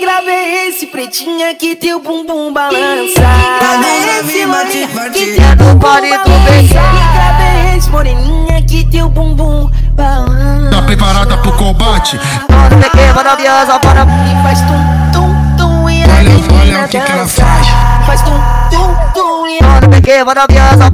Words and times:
Que 0.00 0.06
grave 0.06 0.30
é 0.30 0.68
esse, 0.68 0.86
pretinha, 0.86 1.54
que 1.54 1.76
teu 1.76 2.00
bumbum 2.00 2.54
balança? 2.54 3.20
Grave 3.58 3.84
é 3.84 4.20
esse, 4.20 4.46
moreninha, 4.46 5.10
que 5.10 5.26
teu 5.36 5.56
bumbum 5.56 5.78
balança? 5.78 6.24
Que 6.24 7.12
grave 7.12 7.42
é 7.42 7.76
esse, 7.76 7.90
moreninha, 7.90 8.62
que 8.62 8.84
teu 8.86 9.10
bumbum 9.10 9.70
balança? 9.92 10.70
Tá 10.70 10.82
preparada 10.86 11.36
pro 11.36 11.52
combate? 11.52 12.18
Bora, 12.48 12.76
pequena, 12.82 13.12
maravilhosa, 13.12 13.78
bora 13.78 14.06
e 14.24 14.42
faz 14.42 14.60
tum, 14.62 15.12
tum, 15.12 15.56
tum 15.58 15.90
e 15.90 16.02
a 16.02 16.06
Olha, 16.06 16.30
menina 16.30 16.54
olha 16.62 16.84
o 16.86 16.88
que 16.88 16.98
que 16.98 17.12
ela 17.12 17.20
dança. 17.20 17.44
faz. 17.44 17.66
Faz 18.06 18.22
tum, 18.22 18.40
tum, 18.70 18.96
tum 19.12 19.46
e 19.48 19.58
a 19.58 20.24
maravilhosa, 20.24 20.90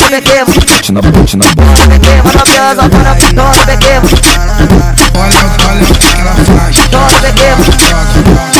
pequena, 0.00 0.44
Bate 0.44 0.92
na 0.92 1.00
bote 1.00 1.36
na 1.36 1.44
bora, 1.54 1.88
pequena, 1.88 2.22
olha, 5.16 5.40
olha 5.70 5.84
o 5.84 5.94
que 5.94 6.06
ela 6.20 6.34
faz. 6.34 6.76
pequena, 7.20 7.56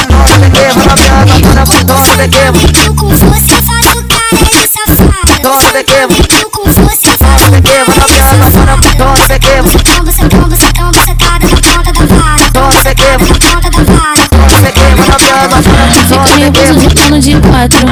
bora, 0.08 0.38
pequena, 0.40 0.74
maravilhosa, 0.74 1.36
bora, 1.44 1.84
bora, 1.84 2.16
pequena, 2.16 2.52
Eu 2.84 2.94
com 2.94 3.08
você 3.08 3.62
faço 3.62 4.02
cara 4.04 4.44
de. 4.44 5.42
Toma, 5.42 5.70
pequeno. 5.72 6.12
Eu 6.40 6.50
com 6.50 6.64
você 6.64 6.96
secando, 10.12 10.56
secando, 10.56 10.96
secada 10.96 11.46
na 11.46 11.56
ponta 11.56 11.92
da 11.92 12.04
vara. 12.14 12.50
Toma, 12.52 12.80
pequeno. 12.82 13.18
Na 13.18 13.34
ponta 13.50 13.70
da 13.70 13.82
vara. 13.92 14.24
pequena, 14.62 14.96
maravilhosa, 14.96 15.58
Fica 16.88 17.20
de 17.20 17.34
quatro. 17.40 17.86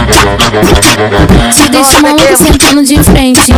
De 2.97 3.03
frente. 3.03 3.53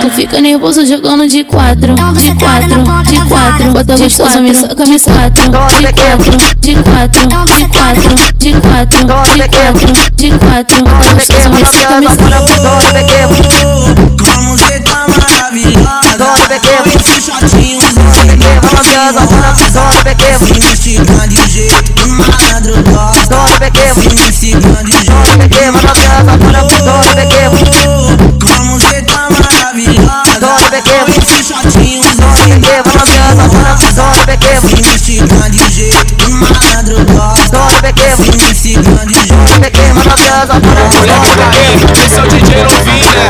Tu 0.00 0.10
fica 0.10 0.40
nervoso 0.40 0.86
jogando 0.86 1.26
de 1.26 1.44
quatro, 1.44 1.94
de 1.94 2.34
quatro, 2.34 2.82
de 3.04 3.20
quatro. 3.28 3.72
Bota 3.72 3.96
gostoso, 3.96 4.40
me 4.40 4.54
soca, 4.54 4.86
me 4.86 4.98
quatro, 5.00 5.50
de 5.80 5.92
quatro, 5.92 6.36
de 6.60 6.74
quatro, 6.76 7.28
de 7.28 7.68
quatro, 7.68 8.14
de 8.38 8.52
quatro, 8.54 9.04
de 9.04 9.48
quatro, 9.48 9.92
de 10.16 10.30
quatro. 10.38 10.84
Bota 10.84 11.14
gostoso, 11.14 11.50
me 11.50 11.64
soca, 11.66 12.00
me 12.00 12.06
pequena, 12.92 13.28
Como 14.18 14.58
cê 14.58 14.80
tá 14.80 15.06
maravilhosa 15.08 16.04
pequeno. 16.48 16.84
Esse 16.94 17.20
shortinho 17.20 17.80
Se 20.38 20.54
me 20.54 20.72
esticando 20.72 21.28
de 21.28 21.48
jeito 21.48 22.08
malandro 22.08 22.82
gosta 22.90 23.36
Se 23.94 24.08
me 24.14 24.32
Esse 42.04 42.18
é 42.18 42.22
o 42.22 42.26
DJ 42.26 42.62
novinho, 42.62 43.10
né? 43.14 43.28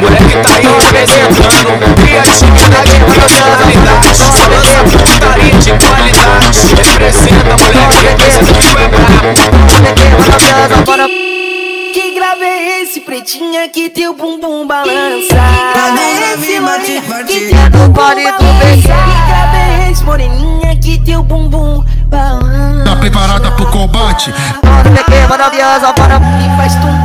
Moleque 0.00 0.36
tá 0.42 0.50
aí 0.56 0.66
representando 0.66 1.94
Criatividade, 2.02 2.96
personalidade 3.14 4.16
Só 4.16 4.46
lança 4.48 4.80
putaria 4.84 5.54
de 5.58 5.70
qualidade 5.72 6.58
Representa, 6.76 7.56
moleque, 7.56 7.96
representa 8.06 8.54
que 8.54 10.46
é 10.46 10.52
brabo 10.52 10.84
bora. 10.84 11.06
Que 11.06 12.14
grave 12.14 12.44
é 12.44 12.82
esse, 12.82 13.00
pretinha, 13.00 13.68
que 13.68 13.88
teu 13.88 14.14
bumbum 14.14 14.66
balança? 14.66 15.34
Grave 15.72 16.00
é 16.00 16.34
esse, 16.34 16.60
moreninha, 16.60 17.24
que 17.24 17.40
teu 17.48 17.70
bumbum 17.70 17.92
balança? 17.92 18.32
Que 18.38 18.84
grave 19.26 19.56
é 19.56 19.90
esse, 19.90 20.04
moreninha, 20.04 20.76
que 20.76 20.98
teu 20.98 21.22
bumbum 21.22 21.84
balança? 22.06 22.84
Tá 22.84 22.96
preparada 22.96 23.50
pro 23.52 23.66
combate? 23.66 24.32
Bora, 24.62 24.90
pequena, 24.90 25.28
maravilhosa, 25.28 25.92
bora 25.92 26.20
e 26.40 26.56
faz 26.56 26.74
tum, 26.74 26.80
tum, 26.82 27.03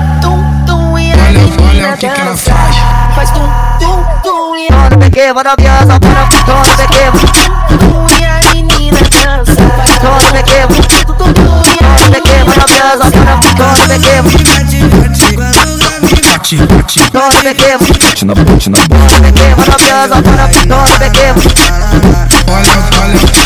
que 1.99 2.07
que 2.09 2.21
ela 2.21 2.37
faz. 2.37 2.75
Faz 3.13 3.29
tum, 3.31 3.41
tum, 3.79 4.03
tum 4.23 4.55
e 4.55 4.67
a 4.71 4.97
pequena, 4.97 5.33
maravilhosa, 5.33 5.99
bora, 5.99 6.29
bora, 6.45 6.77
pequena, 6.77 7.11
tum, 7.67 7.77
tum 7.77 8.07
e 8.17 8.23
a 8.23 8.39
menina 8.53 8.97
dança. 9.11 9.61
Bora, 10.01 10.31
pequena, 10.31 10.67
tum, 10.67 11.13
tum, 11.15 11.33
tum 11.33 11.61
e 11.65 11.77
a 11.83 12.11
pequena, 12.11 12.45
maravilhosa, 12.45 13.05
bora, 13.11 13.35
bora, 13.57 13.83
pequena, 13.89 14.23
Bate, 16.21 16.55
bate, 16.55 16.99
bora, 17.11 17.29
pequena, 17.43 17.77
Bate 17.79 18.25
na 18.25 18.33
bote 18.33 18.69
na 18.69 18.77
bote. 18.77 19.21
pequena, 19.21 19.55
maravilhosa, 19.57 20.15
bora, 20.21 20.47
bora, 20.47 20.47
pequena, 20.47 21.35
olha, 22.47 22.75
olha 23.03 23.17
o 23.17 23.27
que. 23.27 23.39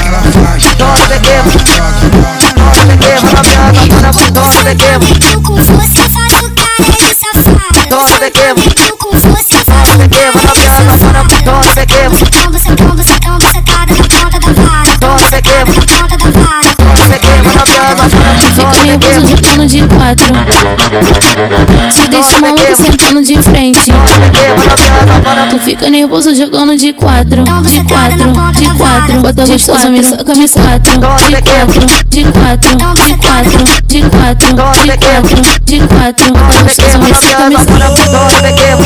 Você 7.94 9.58
faço 9.66 9.98
pequena, 10.00 10.32
maravilhosa, 10.34 10.98
bora, 10.98 11.24
bora, 11.44 11.76
pequena, 11.76 12.16
Secando, 12.16 12.58
secando, 12.60 13.04
secando, 13.04 13.46
secada 13.52 13.94
na 13.94 14.04
ponta 14.04 14.40
da 14.40 14.50
vara. 14.54 14.98
bora, 15.00 15.30
pequena, 15.30 15.66
Na 15.66 15.74
ponta 15.74 16.18
da 16.18 16.30
vara. 16.32 16.72
pequena, 17.12 17.44
maravilhosa, 17.44 18.10
bora, 18.10 18.34
Fica 18.40 18.64
bora, 18.64 18.84
nervoso 18.84 19.36
pequena, 19.36 19.68
jogando 19.68 19.68
de 19.68 19.80
quatro. 19.88 21.23
Se 21.92 22.08
deixa 22.08 22.40
maluco 22.40 22.76
sentando 22.76 23.22
de 23.22 23.42
frente. 23.42 23.92
Tu 25.50 25.60
fica 25.60 25.90
nervoso 25.90 26.34
jogando 26.34 26.78
de 26.78 26.94
quatro, 26.94 27.44
de 27.44 27.84
quatro, 27.84 28.32
de 28.54 28.70
quatro. 28.78 29.22
Bota 29.22 29.46
gostoso, 29.46 29.90
me 29.90 30.04
soca, 30.04 30.34
me 30.36 30.48
quatro, 30.50 30.94
de 30.94 31.42
quatro, 31.42 31.86
de 32.08 32.24
quatro, 32.32 32.78
de 32.96 33.14
quatro, 33.18 33.64
de 33.88 34.02
quatro, 34.10 34.48
de 34.48 34.98
quatro, 34.98 35.42
de 35.66 35.80
quatro. 35.88 36.34
Bota 36.34 36.64
gostoso, 36.64 37.00
me 37.00 37.14
soca, 37.14 37.50
me 37.50 37.56
pequena, 38.42 38.78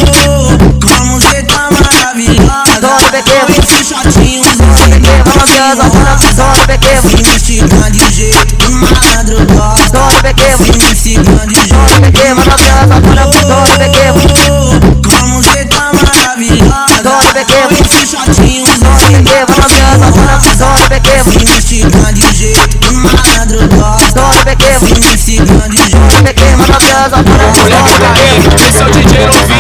Como 0.82 1.22
cê 1.22 1.44
tá 1.44 1.70
maravilhosa 1.72 2.80
Bora, 2.82 3.12
pequena. 3.12 3.46
Esse 3.58 3.84
shortinho 3.84 4.44
pequena, 4.44 5.24
maravilhosa, 5.26 5.84
malandro 23.58 23.68
gosta 23.70 24.22
Se 24.80 24.94
me 25.00 25.14
esticando 25.16 25.70
de 25.70 25.96
maravilhosa, 26.56 27.24
bora, 27.24 27.48
Moleque 27.58 28.00
tá 28.00 28.14
aí, 28.14 28.68
esse 28.68 28.82
é 28.82 28.86
o 28.86 28.90
DJ 28.90 29.26
novinho, 29.26 29.57